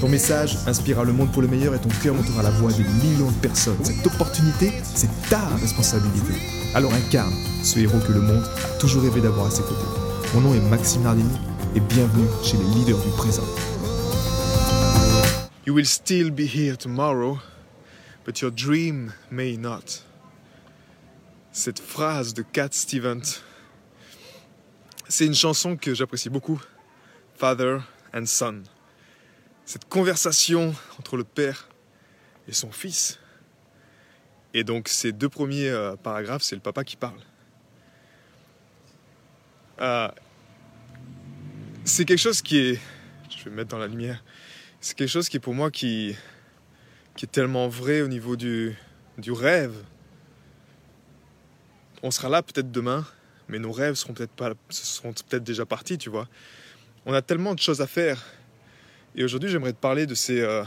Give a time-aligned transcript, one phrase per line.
[0.00, 2.84] Ton message inspirera le monde pour le meilleur et ton cœur montera la voix des
[2.84, 3.82] millions de personnes.
[3.82, 6.34] Cette opportunité, c'est ta responsabilité.
[6.74, 9.86] Alors incarne ce héros que le monde a toujours rêvé d'avoir à ses côtés.
[10.34, 11.34] Mon nom est Maxime Nardini
[11.74, 13.46] et bienvenue chez les leaders du présent.
[15.66, 17.38] You will still be here tomorrow,
[18.26, 20.02] but your dream may not.
[21.52, 23.40] Cette phrase de Cat Stevens,
[25.08, 26.60] c'est une chanson que j'apprécie beaucoup.
[27.38, 27.78] Father
[28.12, 28.64] and Son
[29.66, 31.68] cette conversation entre le père
[32.48, 33.18] et son fils.
[34.54, 37.18] Et donc ces deux premiers euh, paragraphes, c'est le papa qui parle.
[39.80, 40.08] Euh,
[41.84, 42.80] c'est quelque chose qui est,
[43.28, 44.24] je vais me mettre dans la lumière,
[44.80, 46.16] c'est quelque chose qui est pour moi qui,
[47.16, 48.74] qui est tellement vrai au niveau du,
[49.18, 49.74] du rêve.
[52.02, 53.04] On sera là peut-être demain,
[53.48, 56.28] mais nos rêves seront peut-être pas, seront peut-être déjà partis, tu vois.
[57.04, 58.24] On a tellement de choses à faire
[59.18, 60.42] et aujourd'hui, j'aimerais te parler de ces.
[60.42, 60.62] Euh,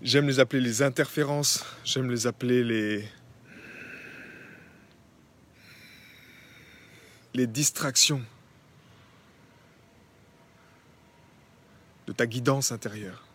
[0.00, 3.04] j'aime les appeler les interférences, j'aime les appeler les.
[7.34, 8.22] les distractions
[12.06, 13.26] de ta guidance intérieure.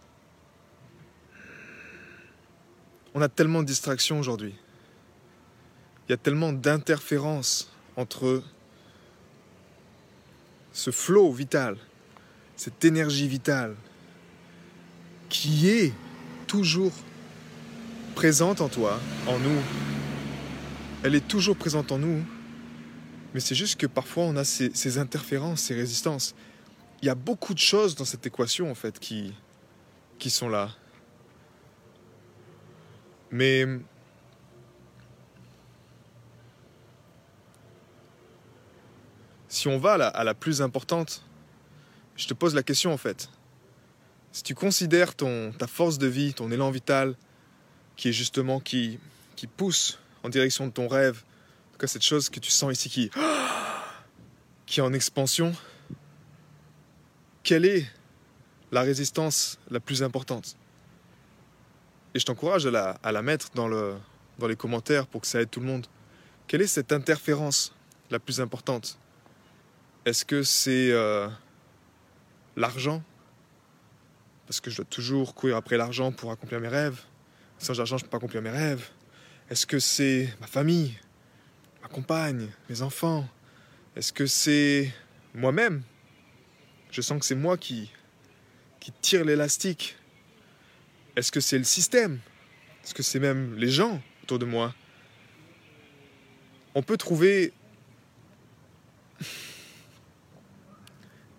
[3.14, 4.56] On a tellement de distractions aujourd'hui.
[6.08, 8.44] Il y a tellement d'interférences entre
[10.72, 11.78] ce flot vital
[12.58, 13.76] cette énergie vitale
[15.30, 15.94] qui est
[16.48, 16.92] toujours
[18.16, 19.62] présente en toi, en nous.
[21.04, 22.26] Elle est toujours présente en nous,
[23.34, 26.34] mais c'est juste que parfois on a ces, interférences, ces résistances.
[27.04, 29.36] Il y a beaucoup de choses dans cette équation en fait qui,
[30.18, 30.72] qui sont là.
[33.30, 33.66] Mais
[39.48, 41.27] si on va à la plus importante,
[42.18, 43.30] je te pose la question en fait.
[44.32, 47.16] Si tu considères ton, ta force de vie, ton élan vital,
[47.96, 49.00] qui est justement qui,
[49.36, 51.24] qui pousse en direction de ton rêve,
[51.70, 53.10] en tout cas cette chose que tu sens ici qui,
[54.66, 55.54] qui est en expansion,
[57.44, 57.86] quelle est
[58.72, 60.58] la résistance la plus importante?
[62.14, 63.68] Et je t'encourage à la, mettre dans
[64.48, 65.88] les commentaires pour que ça aide tout le monde.
[66.48, 67.74] Quelle est cette interférence
[68.10, 68.98] la plus importante?
[70.06, 70.92] Est-ce que c'est...
[70.92, 71.28] Euh,
[72.58, 73.02] l'argent,
[74.48, 77.00] parce que je dois toujours courir après l'argent pour accomplir mes rêves.
[77.60, 78.90] Sans argent, je ne peux pas accomplir mes rêves.
[79.50, 80.94] Est-ce que c'est ma famille,
[81.82, 83.28] ma compagne, mes enfants?
[83.96, 84.92] Est-ce que c'est
[85.34, 85.84] moi-même?
[86.92, 87.92] Je sens que c'est moi qui,
[88.80, 89.96] qui tire l'élastique.
[91.16, 92.20] Est-ce que c'est le système?
[92.84, 94.74] Est-ce que c'est même les gens autour de moi?
[96.74, 97.54] On peut trouver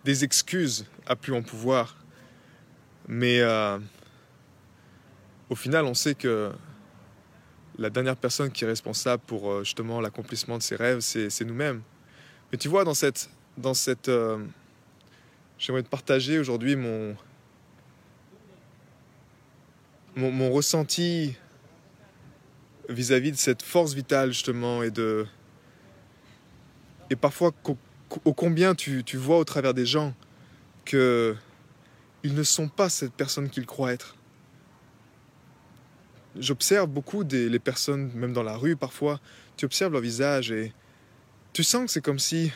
[0.04, 1.96] des excuses à plus en pouvoir.
[3.08, 3.78] Mais euh,
[5.48, 6.52] au final, on sait que
[7.78, 11.82] la dernière personne qui est responsable pour euh, justement l'accomplissement de ses rêves, c'est nous-mêmes.
[12.52, 13.30] Mais tu vois, dans cette...
[13.56, 14.38] Dans cette euh,
[15.58, 17.16] J'aimerais te partager aujourd'hui mon,
[20.14, 21.34] mon, mon, ressenti
[22.88, 25.26] vis-à-vis -vis de cette force vitale justement et de...
[27.10, 27.52] Et parfois
[28.24, 30.14] au combien tu, tu, vois au travers des gens
[30.88, 31.36] que
[32.22, 34.16] ils ne sont pas cette personne qu'ils croient être.
[36.34, 39.20] J'observe beaucoup des les personnes, même dans la rue parfois,
[39.56, 40.72] tu observes leur visage et
[41.52, 42.50] tu sens que c'est comme si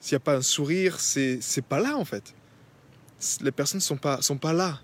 [0.00, 2.34] s'il n'y a pas un sourire, c'est pas là en fait.
[3.40, 4.80] Les personnes sont pas sont pas là.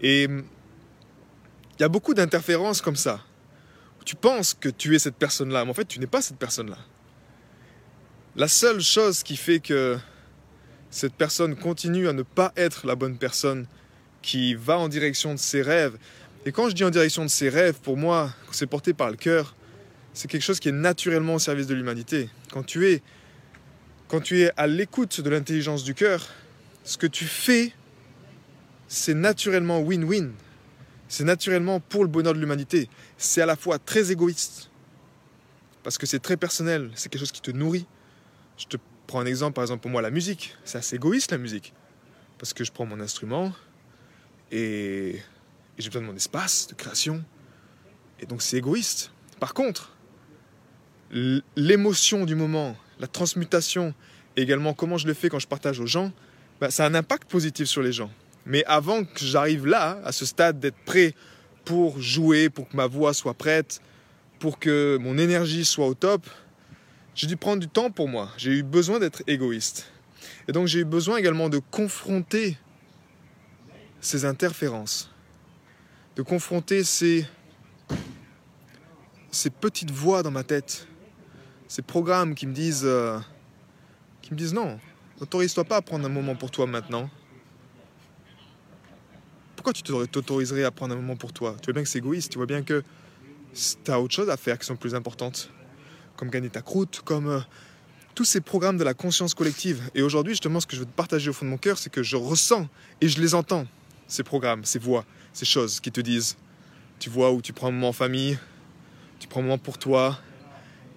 [0.00, 3.20] Et il y a beaucoup d'interférences comme ça.
[4.04, 6.78] Tu penses que tu es cette personne-là, mais en fait tu n'es pas cette personne-là.
[8.36, 9.98] La seule chose qui fait que
[10.94, 13.66] cette personne continue à ne pas être la bonne personne
[14.22, 15.98] qui va en direction de ses rêves,
[16.46, 19.16] et quand je dis en direction de ses rêves, pour moi, c'est porté par le
[19.16, 19.56] cœur,
[20.12, 22.28] c'est quelque chose qui est naturellement au service de l'humanité.
[22.52, 23.02] Quand tu es,
[24.06, 26.28] quand tu es à l'écoute de l'intelligence du cœur,
[26.84, 27.72] ce que tu fais,
[28.86, 30.30] c'est naturellement win-win.
[31.08, 32.88] C'est naturellement pour le bonheur de l'humanité.
[33.18, 34.70] C'est à la fois très égoïste,
[35.82, 37.86] parce que c'est très personnel, c'est quelque chose qui te nourrit,
[38.56, 40.56] je te prends un exemple, par exemple, pour moi, la musique.
[40.64, 41.72] C'est assez égoïste, la musique.
[42.38, 43.52] Parce que je prends mon instrument
[44.50, 45.20] et
[45.76, 47.24] et j'ai besoin de mon espace de création.
[48.20, 49.10] Et donc c'est égoïste.
[49.40, 49.92] Par contre,
[51.56, 53.94] l'émotion du moment, la transmutation,
[54.36, 56.12] et également comment je le fais quand je partage aux gens,
[56.60, 58.10] bah, ça a un impact positif sur les gens.
[58.46, 61.14] Mais avant que j'arrive là, à ce stade d'être prêt
[61.64, 63.80] pour jouer, pour que ma voix soit prête,
[64.38, 66.26] pour que mon énergie soit au top,
[67.14, 68.30] j'ai dû prendre du temps pour moi.
[68.36, 69.90] J'ai eu besoin d'être égoïste.
[70.48, 72.58] Et donc j'ai eu besoin également de confronter
[74.00, 75.10] ces interférences,
[76.16, 77.26] de confronter ces,
[79.30, 80.86] ces petites voix dans ma tête,
[81.68, 83.18] ces programmes qui me disent, euh,
[84.20, 84.78] qui me disent non,
[85.20, 87.08] n'autorise-toi pas à prendre un moment pour toi maintenant.
[89.56, 91.56] Pourquoi tu t'autoriserais à prendre un moment pour toi?
[91.62, 92.84] Tu vois bien que c'est égoïste, tu vois bien que
[93.54, 95.50] tu as autre chose à faire qui sont plus importantes,
[96.16, 97.40] comme gagner ta croûte, comme euh,
[98.14, 99.82] tous ces programmes de la conscience collective.
[99.94, 101.90] Et aujourd'hui, justement, ce que je veux te partager au fond de mon cœur, c'est
[101.90, 102.68] que je ressens
[103.00, 103.66] et je les entends,
[104.08, 106.36] ces programmes, ces voix, ces choses qui te disent,
[106.98, 108.38] tu vois, où tu prends un moment en famille,
[109.18, 110.18] tu prends un moment pour toi,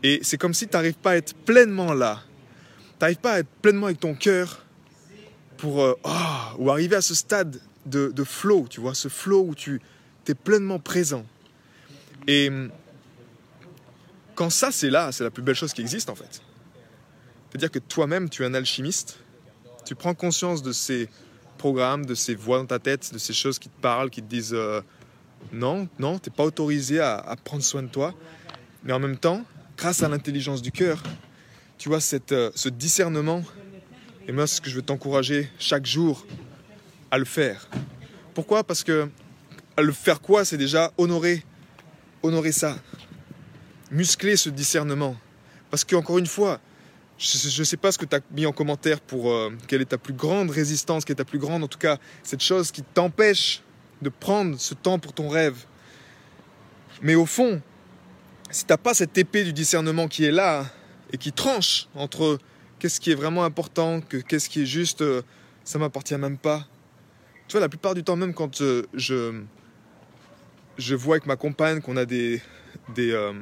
[0.04, 2.22] et c'est comme si tu n'arrives pas à être pleinement là.
[2.92, 4.64] Tu n'arrives pas à être pleinement avec ton cœur
[5.58, 9.46] pour euh, oh, ou arriver à ce stade de, de, flow, tu vois, ce flow
[9.48, 9.82] où tu
[10.28, 11.26] es pleinement présent.
[12.28, 12.52] Et
[14.38, 16.42] quand ça c'est là, c'est la plus belle chose qui existe en fait.
[17.50, 19.20] C'est-à-dire que toi-même, tu es un alchimiste,
[19.84, 21.10] tu prends conscience de ces
[21.58, 24.28] programmes, de ces voix dans ta tête, de ces choses qui te parlent, qui te
[24.28, 24.82] disent euh,
[25.52, 28.14] non, non, tu n'es pas autorisé à, prendre soin de toi.
[28.84, 29.44] Mais en même temps,
[29.76, 31.02] grâce à l'intelligence du cœur,
[31.80, 32.00] tu vois,
[32.32, 33.44] euh, ce discernement,
[34.28, 36.28] et moi, ce que je veux t'encourager chaque jour
[37.10, 37.68] à le faire.
[38.36, 38.64] Pourquoi?
[38.64, 39.10] Parce que
[39.76, 40.46] à le faire quoi?
[40.46, 41.44] C'est déjà honorer,
[42.22, 42.78] honorer ça,
[43.92, 45.16] muscler ce discernement.
[45.70, 46.60] Parce qu'encore une fois,
[47.18, 49.86] je ne sais pas ce que tu as mis en commentaire pour euh, quelle est
[49.86, 52.84] ta plus grande résistance, quelle est ta plus grande, en tout cas, cette chose qui
[52.84, 53.62] t'empêche
[54.02, 55.66] de prendre ce temps pour ton rêve.
[57.02, 57.62] Mais au fond,
[58.52, 60.66] si tu n'as pas cette épée du discernement qui est là
[61.12, 62.40] et qui tranche entre
[62.80, 65.22] qu'est-ce qui est vraiment important, que qu'est-ce qui est juste, euh,
[65.64, 66.68] ça m'appartient même pas.
[67.48, 69.42] Tu vois, la plupart du temps, même quand euh, je,
[70.78, 72.42] je vois avec ma compagne qu'on a des,
[72.94, 73.34] des, euh,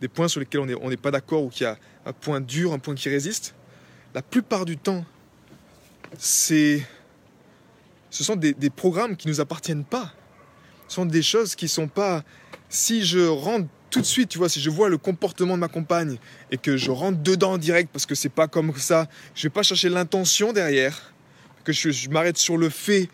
[0.00, 2.72] des, points sur lesquels on n'est pas d'accord ou qu'il y a un point dur,
[2.72, 3.54] un point qui résiste,
[4.14, 5.04] la plupart du temps,
[6.16, 6.82] c'est,
[8.10, 10.12] ce sont des, programmes qui ne nous appartiennent pas.
[10.88, 12.24] Ce sont des choses qui ne sont pas...
[12.70, 15.68] Si je rentre tout de suite, tu vois, si je vois le comportement de ma
[15.68, 16.18] compagne
[16.50, 19.62] et que je rentre dedans direct parce que c'est pas comme ça, je vais pas
[19.62, 21.12] chercher l'intention derrière,
[21.64, 23.08] que je, m'arrête sur le fait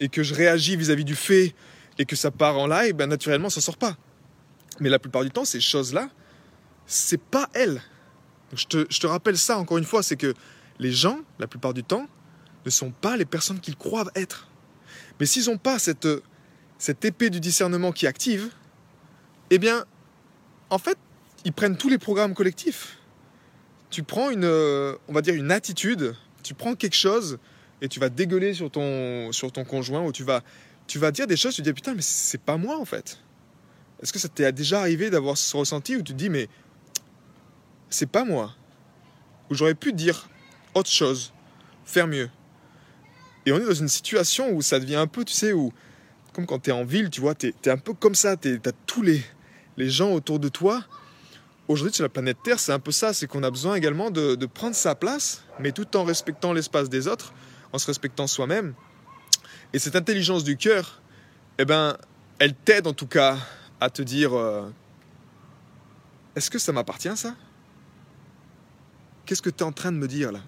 [0.00, 1.54] et que je réagis vis-à-vis du fait
[1.98, 3.96] et que ça part en live, ben naturellement ça sort pas.
[4.80, 6.08] Mais la plupart du temps, ces choses-là,
[6.90, 7.80] c'est pas elles.
[8.52, 10.34] je, te, je te rappelle ça encore une fois, c'est que
[10.80, 12.08] les gens, la plupart du temps,
[12.64, 14.48] ne sont pas les personnes qu'ils croient être.
[15.18, 16.08] Mais s'ils n'ont pas cette,
[16.78, 18.50] cette épée du discernement qui active,
[19.50, 19.84] eh bien,
[20.68, 20.98] en fait,
[21.44, 22.98] ils prennent tous les programmes collectifs.
[23.90, 27.38] Tu prends une, euh, on va dire une attitude, tu prends quelque chose
[27.82, 30.42] et tu vas dégueuler sur ton, sur ton conjoint ou tu vas,
[30.86, 33.18] tu vas dire des choses, tu te dis putain mais c'est pas moi en fait.
[34.02, 36.48] Est-ce que ça t'est déjà arrivé d'avoir ce ressenti où tu te dis mais
[37.90, 38.54] c'est pas moi
[39.50, 40.28] Ou j'aurais pu dire
[40.74, 41.32] autre chose,
[41.84, 42.30] faire mieux.
[43.44, 45.72] Et on est dans une situation où ça devient un peu, tu sais, où
[46.32, 48.60] comme quand tu es en ville, tu vois, tu es, un peu comme ça, tu
[48.64, 49.22] as tous les,
[49.76, 50.84] les gens autour de toi.
[51.66, 54.46] Aujourd'hui, sur la planète Terre, c'est un peu ça, c'est qu'on a besoin également de,
[54.46, 57.32] prendre sa place, mais tout en respectant l'espace des autres,
[57.72, 58.74] en se respectant soi-même.
[59.72, 61.00] Et cette intelligence du cœur,
[61.58, 61.96] eh ben,
[62.38, 63.36] elle t'aide en tout cas
[63.80, 64.68] à te dire euh,
[66.34, 67.34] est-ce que ça m'appartient ça?
[69.30, 70.40] Qu'est-ce que tu es en train de me dire là?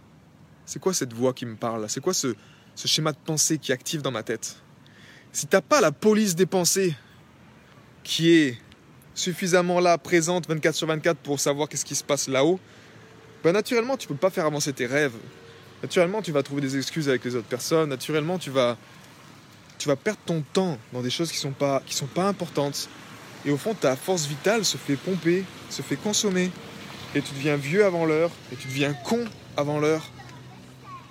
[0.67, 2.35] C'est quoi cette voix qui me parle C'est quoi ce,
[2.75, 4.57] ce schéma de pensée qui active dans ma tête?
[5.31, 6.97] Si t'as pas la police des pensées
[8.03, 8.59] qui est
[9.15, 12.59] suffisamment là, présente 24 sur 24 pour savoir qu'est-ce qui se passe là-haut,
[13.45, 15.15] ben naturellement, tu peux pas faire avancer tes rêves.
[15.81, 17.89] Naturellement, tu vas trouver des excuses avec les autres personnes.
[17.89, 18.77] Naturellement, tu vas,
[19.79, 22.89] tu vas perdre ton temps dans des choses qui sont pas, qui sont pas importantes.
[23.45, 26.51] Et au fond, ta force vitale se fait pomper, se fait consommer.
[27.15, 29.25] Et tu deviens vieux avant l'heure, et tu deviens con
[29.57, 30.11] avant l'heure.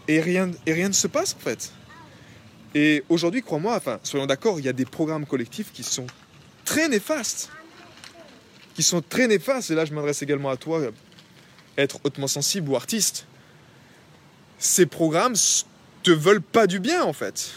[0.07, 1.71] Et rien, et rien ne se passe en fait.
[2.73, 6.07] Et aujourd'hui, crois-moi, enfin, soyons d'accord, il y a des programmes collectifs qui sont
[6.65, 7.51] très néfastes
[8.73, 10.81] qui sont très néfastes, et là je m'adresse également à toi,
[11.77, 13.25] être hautement sensible ou artiste,
[14.57, 15.35] ces programmes
[16.03, 17.51] te veulent pas du bien en fait.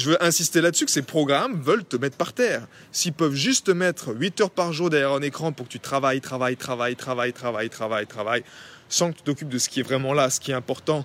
[0.00, 2.66] Je veux insister là-dessus que ces programmes veulent te mettre par terre.
[2.90, 5.78] S'ils peuvent juste te mettre 8 heures par jour derrière un écran pour que tu
[5.78, 8.44] travailles, travailles, travailles, travailles, travailles, travailles, travailles,
[8.88, 11.04] sans que tu t'occupes de ce qui est vraiment là, ce qui est important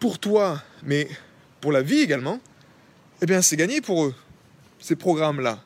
[0.00, 1.08] pour toi, mais
[1.62, 2.38] pour la vie également,
[3.22, 4.14] eh bien c'est gagné pour eux.
[4.80, 5.58] ces programmes-là.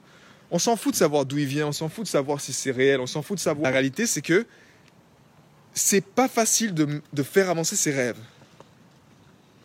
[0.53, 2.71] On s'en fout de savoir d'où il vient, on s'en fout de savoir si c'est
[2.71, 3.65] réel, on s'en fout de savoir.
[3.65, 4.47] La réalité, c'est que
[5.75, 8.19] c'est pas facile de, faire avancer ses rêves.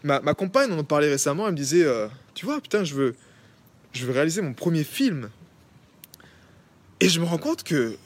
[0.01, 2.93] Ma, ma, compagne, on en parlait récemment, elle me disait euh, Tu vois, putain, je
[2.93, 3.15] veux,
[3.93, 5.29] je veux réaliser mon premier film.
[6.99, 7.97] Et je me rends compte que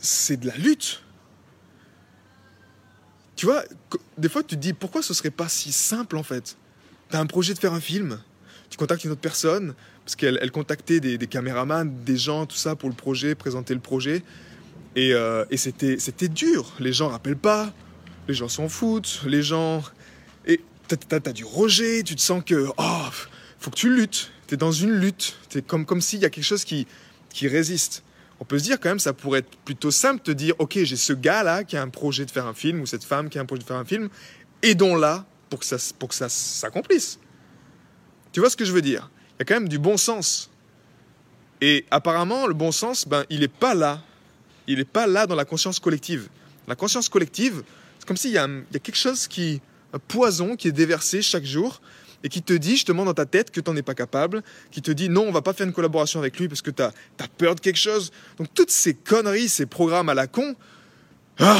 [0.00, 1.02] c'est de la lutte.
[3.36, 3.62] Tu vois,
[4.18, 6.56] des fois, tu te dis Pourquoi ce serait pas si simple en fait?
[7.10, 8.20] Tu as un projet de faire un film,
[8.70, 9.74] tu contactes une autre personne,
[10.04, 13.80] parce qu'elle elle contactait des, caméramans, des gens, tout ça pour le projet, présenter le
[13.80, 14.22] projet.
[14.96, 16.72] Et, euh, et c'était, c'était dur.
[16.80, 17.72] Les gens rappellent pas,
[18.26, 19.84] les gens s'en foutent, les gens.
[20.46, 22.66] Et t'as, as, du rejet, tu te sens que.
[22.78, 23.08] Oh,
[23.58, 24.30] faut que tu luttes.
[24.46, 25.36] T'es dans une lutte.
[25.48, 26.86] T'es comme, comme s'il y a quelque chose qui,
[27.30, 28.02] qui résiste.
[28.38, 30.96] On peut se dire quand même, ça pourrait être plutôt simple de dire Ok, j'ai
[30.96, 33.40] ce gars-là qui a un projet de faire un film, ou cette femme qui a
[33.40, 34.08] un projet de faire un film,
[34.62, 37.18] aidons-la pour que ça, ça s'accomplisse.
[38.32, 39.10] Tu vois ce que je veux dire?
[39.30, 40.50] Il y a quand même du bon sens.
[41.60, 44.02] Et apparemment, le bon sens, ben, il n'est pas là
[44.66, 46.28] il n'est pas là dans la conscience collective.
[46.68, 47.62] La conscience collective,
[47.98, 49.60] c'est comme s'il y, y, a quelque chose qui,
[49.92, 51.80] un poison qui est déversé chaque jour
[52.22, 54.82] et qui te dit justement dans ta tête que tu n'en es pas capable, qui
[54.82, 56.92] te dit non, on va pas faire une collaboration avec lui parce que tu as,
[57.20, 58.12] as, peur de quelque chose.
[58.38, 60.54] Donc toutes ces conneries, ces programmes à la con,
[61.38, 61.56] ah,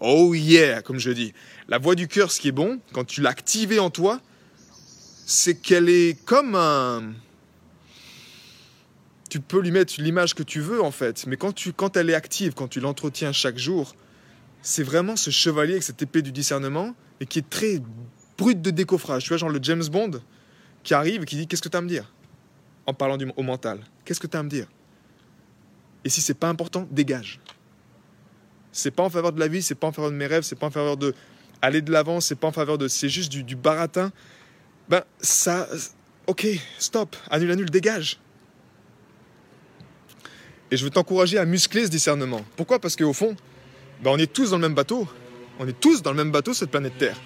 [0.00, 1.32] oh yeah, comme je dis.
[1.68, 4.20] La voix du cœur, ce qui est bon, quand tu l'as activée en toi,
[5.26, 7.14] c'est qu'elle est comme un
[9.34, 12.08] tu peux lui mettre l'image que tu veux en fait, mais quand, tu, quand elle
[12.08, 13.96] est active, quand tu l'entretiens chaque jour,
[14.62, 17.80] c'est vraiment ce chevalier avec cette épée du discernement et qui est très
[18.38, 19.24] brut de décoffrage.
[19.24, 20.20] Tu vois, genre le James Bond
[20.82, 22.12] qui arrive et qui dit Qu'est-ce que tu as à me dire?
[22.86, 23.80] En parlant du, au mental.
[24.04, 24.66] Qu'est-ce que tu as à me dire?
[26.04, 27.40] Et si c'est pas important, dégage.
[28.72, 30.58] C'est pas en faveur de la vie, c'est pas en faveur de mes rêves, c'est
[30.58, 31.14] pas en faveur de
[31.62, 32.88] aller de l'avant, c'est pas en faveur de.
[32.88, 34.12] C'est juste du, du baratin.
[34.88, 35.68] Ben, ça.
[36.26, 36.46] Ok,
[36.78, 38.18] stop, annule, annule, dégage.
[40.70, 42.40] Et je veux t'encourager à muscler ce discernement.
[42.56, 42.78] Pourquoi?
[42.78, 43.36] Parce qu'au fond,
[44.02, 45.06] ben on est tous dans le même bateau.
[45.58, 47.16] On est tous dans le même bateau, cette planète Terre.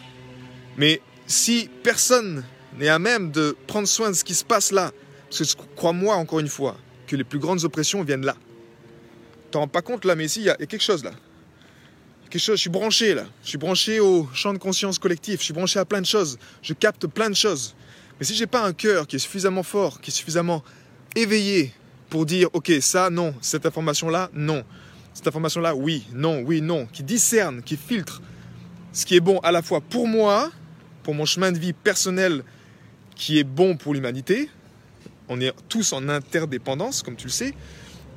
[0.79, 2.45] Mais si personne
[2.79, 4.93] n'est à même de prendre soin de ce qui se passe là,
[5.29, 8.37] parce que crois-moi encore une fois, que les plus grandes oppressions viennent là.
[9.51, 11.11] T'en rends pas compte là, mais ici, il y, y, a quelque chose là.
[12.31, 13.25] Quelque chose, je suis branché là.
[13.43, 15.41] Je suis branché au champ de conscience collectif.
[15.41, 16.39] Je suis branché à plein de choses.
[16.63, 17.75] Je capte plein de choses.
[18.21, 20.63] Mais si j'ai pas un cœur qui est suffisamment fort, qui est suffisamment
[21.17, 21.73] éveillé
[22.11, 24.63] pour dire, ok, ça, non, cette information-là, non.
[25.15, 28.21] Cette information-là, oui, non, oui, non, qui discerne, qui filtre
[28.93, 30.51] ce qui est bon à la fois pour moi,
[31.09, 32.45] pour mon chemin de vie personnel,
[33.15, 34.51] qui est bon pour l'humanité.
[35.31, 37.55] On est tous en interdépendance, comme tu le sais,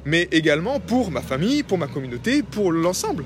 [0.04, 3.24] mais également pour ma famille, pour ma communauté, pour l'ensemble.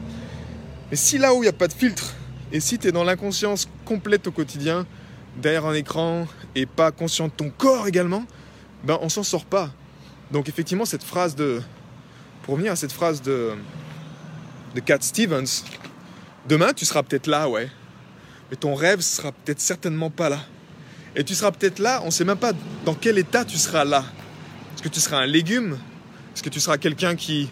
[0.91, 2.13] Mais si là où il n'y a pas de filtre,
[2.51, 4.86] et si tu es dans l'inconscience complète au quotidien,
[5.41, 8.27] derrière un écran, et pas conscient de ton corps également,
[8.84, 9.74] ben on s'en sort pas.
[10.29, 11.60] Donc effectivement, cette phrase de...
[12.43, 13.53] Pour revenir à cette phrase de,
[14.75, 15.63] de Cat Stevens,
[16.48, 17.67] demain tu seras peut-être là, ouais.
[18.50, 20.40] Mais ton rêve sera peut-être certainement pas là.
[21.16, 22.52] Et tu seras peut-être là, on ne sait même pas
[22.84, 24.04] dans quel état tu seras là.
[24.74, 25.78] Est-ce que tu seras un légume?
[26.34, 27.50] Est-ce que tu seras quelqu'un qui,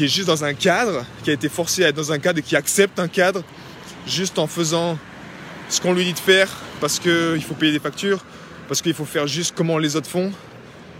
[0.00, 2.42] est juste dans un cadre, qui a été forcé à être dans un cadre et
[2.42, 3.44] qui accepte un cadre,
[4.06, 4.98] juste en faisant
[5.68, 6.48] ce qu'on lui dit de faire
[6.80, 8.24] parce qu'il faut payer des factures,
[8.68, 10.32] parce qu'il faut faire juste comment les autres font,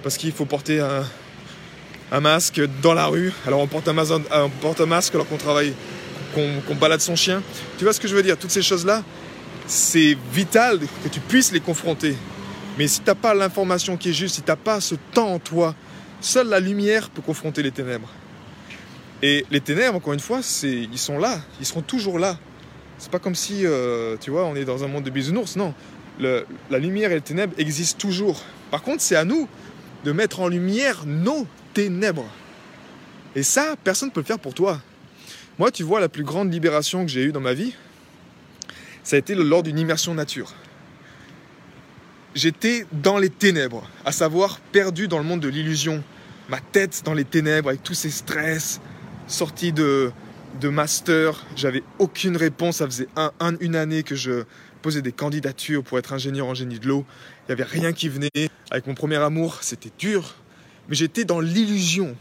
[0.02, 3.32] parce qu'il faut porter un, masque dans la rue.
[3.46, 5.72] Alors on porte un masque alors qu'on travaille,
[6.34, 7.42] qu'on qu balade son chien.
[7.76, 8.36] Tu vois ce que je veux dire?
[8.38, 9.02] Toutes ces choses-là,
[9.66, 12.16] c'est vital que tu puisses les confronter.
[12.78, 15.34] Mais si tu n'as pas l'information qui est juste, si tu n'as pas ce temps
[15.34, 15.74] en toi,
[16.20, 18.08] seule la lumière peut confronter les ténèbres.
[19.22, 22.38] Et les ténèbres, encore une fois, ils sont là, ils seront toujours là.
[22.98, 25.74] C'est pas comme si, euh, tu vois, on est dans un monde de bisounours, non.
[26.20, 28.42] La lumière et les ténèbres existent toujours.
[28.70, 29.48] Par contre, c'est à nous
[30.04, 32.26] de mettre en lumière nos ténèbres.
[33.34, 34.80] Et ça, personne ne peut le faire pour toi.
[35.58, 37.74] Moi, tu vois, la plus grande libération que j'ai eue dans ma vie,
[39.02, 40.54] ça a été lors d'une immersion nature.
[42.36, 46.04] J'étais dans les ténèbres, à savoir perdu dans le monde de l'illusion.
[46.48, 48.80] Ma tête dans les ténèbres avec tous ces stress,
[49.26, 50.12] sorti de,
[50.60, 52.76] de master, j'avais aucune réponse.
[52.76, 54.44] Ça faisait un, un, une année que je
[54.80, 57.04] posais des candidatures pour être ingénieur en génie de l'eau.
[57.42, 58.30] Il n'y avait rien qui venait.
[58.70, 60.36] Avec mon premier amour, c'était dur.
[60.88, 62.14] Mais j'étais dans l'illusion.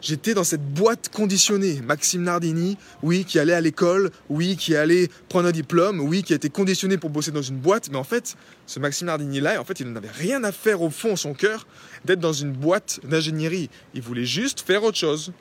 [0.00, 1.80] J'étais dans cette boîte conditionnée.
[1.82, 6.32] Maxime Nardini, oui, qui allait à l'école, oui, qui allait prendre un diplôme, oui, qui
[6.32, 7.88] a été conditionné pour bosser dans une boîte.
[7.90, 8.36] Mais en fait,
[8.66, 11.66] ce Maxime Nardini-là, en fait, il n'avait rien à faire au fond, son cœur,
[12.04, 13.70] d'être dans une boîte d'ingénierie.
[13.94, 15.32] Il voulait juste faire autre chose.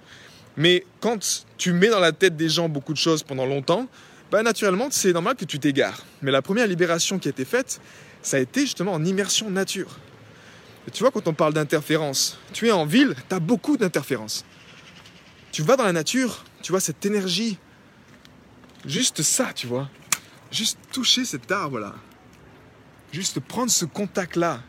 [0.57, 3.87] Mais quand tu mets dans la tête des gens beaucoup de choses pendant longtemps,
[4.31, 6.03] bah naturellement, c'est normal que tu t'égares.
[6.23, 7.79] Mais la première libération qui a été faite,
[8.23, 9.99] ça a été justement en immersion nature.
[10.91, 14.45] Tu vois, quand on parle d'interférence, tu es en ville, tu as beaucoup d'interférences.
[15.51, 17.57] Tu vas dans la nature, tu vois cette énergie.
[18.85, 19.89] Juste ça, tu vois.
[20.51, 21.95] Juste toucher cet arbre-là.
[23.11, 24.61] Juste prendre ce contact-là.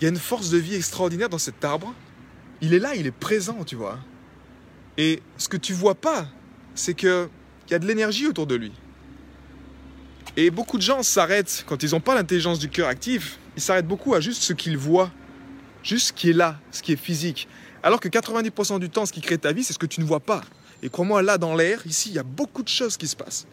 [0.00, 1.94] Il y a une force de vie extraordinaire dans cet arbre.
[2.60, 3.98] Il est là, il est présent, tu vois.
[4.96, 6.28] Et ce que tu vois pas,
[6.74, 7.28] c'est qu'il
[7.70, 8.72] y a de l'énergie autour de lui.
[10.36, 13.88] Et beaucoup de gens s'arrêtent, quand ils n'ont pas l'intelligence du cœur active, ils s'arrêtent
[13.88, 15.10] beaucoup à juste ce qu'ils voient,
[15.86, 17.48] juste ce qui est là, ce qui est physique.
[17.82, 20.06] Alors que 90% du temps, ce qui crée ta vie, c'est ce que tu ne
[20.06, 20.42] vois pas.
[20.82, 23.46] Et crois-moi, là, dans l'air, ici, il y a beaucoup de choses qui se passent.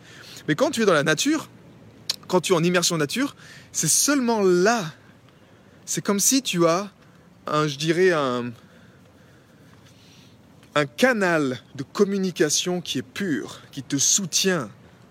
[0.47, 1.49] Mais quand tu es dans la nature,
[2.27, 3.35] quand tu es en immersion nature,
[3.71, 4.83] c'est seulement là.
[5.85, 6.89] C'est comme si tu as,
[7.47, 8.51] un, je dirais, un,
[10.75, 14.69] un canal de communication qui est pur, qui te soutient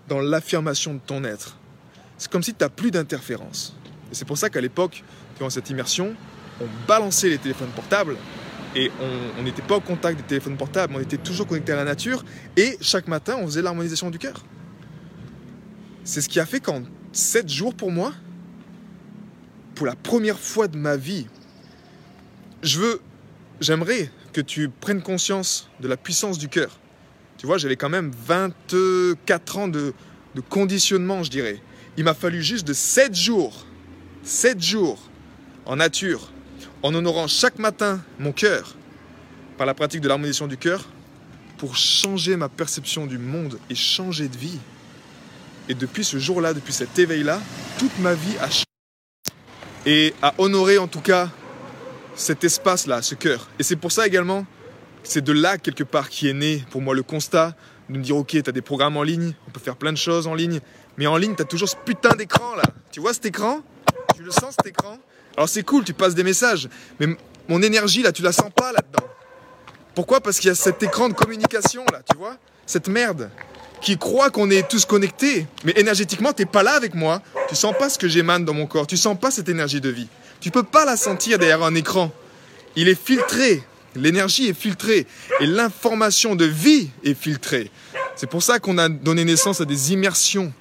[0.09, 1.57] dans l'affirmation de ton être.
[2.17, 3.75] C'est comme si tu n'as plus d'interférence.
[4.11, 5.03] Et c'est pour ça qu'à l'époque,
[5.37, 6.15] durant cette immersion,
[6.61, 8.17] on balançait les téléphones portables
[8.75, 8.91] et
[9.37, 12.23] on n'était pas au contact des téléphones portables, on était toujours connecté à la nature
[12.57, 14.43] et chaque matin, on faisait l'harmonisation du cœur.
[16.03, 18.13] C'est ce qui a fait qu'en 7 jours pour moi,
[19.75, 21.27] pour la première fois de ma vie,
[22.63, 23.01] je veux,
[23.61, 26.79] j'aimerais que tu prennes conscience de la puissance du cœur.
[27.37, 29.93] Tu vois, j'avais quand même 24 ans de,
[30.35, 31.61] de conditionnement, je dirais.
[31.97, 33.65] Il m'a fallu juste de 7 jours,
[34.23, 34.99] 7 jours
[35.65, 36.31] en nature,
[36.83, 38.75] en honorant chaque matin mon cœur
[39.57, 40.85] par la pratique de l'harmonisation du cœur
[41.57, 44.59] pour changer ma perception du monde et changer de vie.
[45.69, 47.39] Et depuis ce jour-là, depuis cet éveil-là,
[47.79, 48.65] toute ma vie a changé.
[49.85, 51.29] Et a honoré en tout cas
[52.15, 53.49] cet espace-là, ce cœur.
[53.59, 54.45] Et c'est pour ça également,
[55.03, 57.55] c'est de là quelque part qui est né pour moi le constat
[57.89, 59.97] de me dire ok, tu as des programmes en ligne, on peut faire plein de
[59.97, 60.59] choses en ligne,
[60.97, 62.63] mais en ligne, tu as toujours ce putain d'écran là.
[62.91, 63.61] Tu vois cet écran?
[64.15, 64.97] Tu le sens cet écran?
[65.35, 67.07] Alors c'est cool, tu passes des messages, mais
[67.47, 69.07] mon énergie là, tu la sens pas là-dedans.
[69.95, 70.21] Pourquoi?
[70.21, 72.37] Parce qu'il y a cet écran de communication là, tu vois?
[72.65, 73.29] Cette merde
[73.81, 77.21] qui croit qu'on est tous connectés, mais énergétiquement, t'es pas là avec moi.
[77.49, 79.89] Tu sens pas ce que j'émane dans mon corps, tu sens pas cette énergie de
[79.89, 80.07] vie.
[80.39, 82.11] Tu peux pas la sentir derrière un écran.
[82.75, 83.63] Il est filtré.
[83.95, 85.05] L'énergie est filtrée
[85.39, 87.69] et l'information de vie est filtrée.
[88.15, 90.51] C'est pour ça qu'on a donné naissance à des immersions.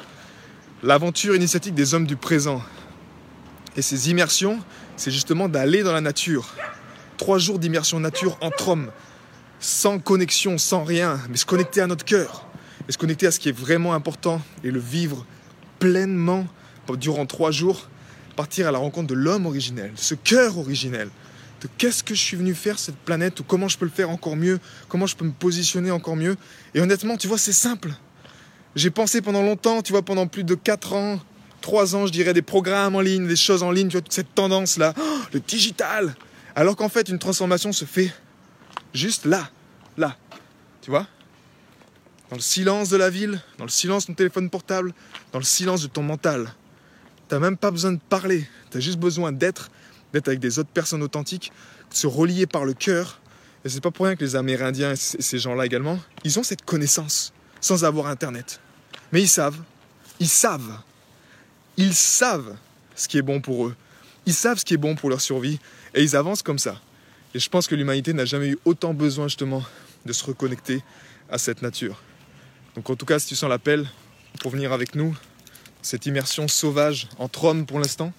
[0.83, 2.61] L'aventure initiatique des hommes du présent.
[3.77, 4.61] Et ces immersions,
[4.97, 6.55] c'est justement d'aller dans la nature.
[7.17, 8.91] Trois jours d'immersion nature entre hommes,
[9.61, 12.47] sans connexion, sans rien, mais se connecter à notre cœur,
[12.89, 15.25] et se connecter à ce qui est vraiment important et le vivre
[15.79, 16.47] pleinement
[16.99, 17.89] durant trois jours
[18.37, 21.09] partir à la rencontre de l'homme originel, ce cœur originel,
[21.61, 24.11] de qu'est-ce que je suis venu faire cette planète ou comment je peux le faire
[24.11, 24.59] encore mieux,
[24.89, 26.37] comment je peux me positionner encore mieux.
[26.75, 27.91] Et honnêtement, tu vois, c'est simple.
[28.75, 31.21] J'ai pensé pendant longtemps, tu vois, pendant plus de 4 ans,
[31.63, 34.13] 3 ans, je dirais, des programmes en ligne, des choses en ligne, tu vois, toute
[34.13, 36.15] cette tendance-là, oh, le digital.
[36.55, 38.13] Alors qu'en fait, une transformation se fait
[38.93, 39.49] juste là,
[39.97, 40.17] là,
[40.83, 41.07] tu vois?
[42.29, 44.93] Dans le silence de la ville, dans le silence de ton téléphone portable,
[45.33, 46.55] dans le silence de ton mental.
[47.29, 48.47] T'as même pas besoin de parler.
[48.71, 49.71] Tu as juste besoin d'être,
[50.13, 51.53] d'être avec des autres personnes authentiques,
[51.91, 53.21] de se relier par le cœur.
[53.65, 56.65] Et c'est pas pour rien que les Amérindiens et ces gens-là également, ils ont cette
[56.65, 58.61] connaissance sans avoir Internet.
[59.13, 59.61] Mais ils savent,
[60.21, 60.79] ils savent,
[61.83, 62.57] ils savent
[62.95, 63.75] ce qui est bon pour eux.
[64.25, 65.59] Ils savent ce qui est bon pour leur survie
[65.95, 66.81] et ils avancent comme ça.
[67.35, 69.65] Et je pense que l'humanité n'a jamais eu autant besoin justement
[70.07, 70.83] de se reconnecter
[71.29, 72.01] à cette nature.
[72.77, 73.89] Donc en tout cas, si tu sens l'appel
[74.41, 75.17] pour venir avec nous,
[75.83, 78.13] cette immersion sauvage entre hommes pour l'instant,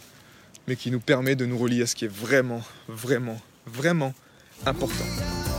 [0.67, 4.13] mais qui nous permet de nous relier à ce qui est vraiment, vraiment, vraiment
[4.65, 5.06] important.